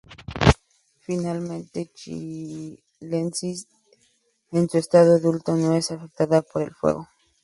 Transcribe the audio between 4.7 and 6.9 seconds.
estado adulto no es afectada por el